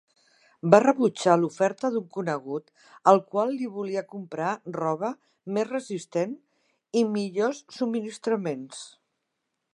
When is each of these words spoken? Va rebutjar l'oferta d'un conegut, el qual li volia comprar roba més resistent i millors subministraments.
Va 0.73 0.77
rebutjar 0.83 1.33
l'oferta 1.41 1.91
d'un 1.95 2.07
conegut, 2.15 2.71
el 3.11 3.21
qual 3.33 3.53
li 3.59 3.69
volia 3.75 4.03
comprar 4.15 4.55
roba 4.79 5.13
més 5.59 5.71
resistent 5.75 6.35
i 7.03 7.07
millors 7.19 7.63
subministraments. 7.79 8.83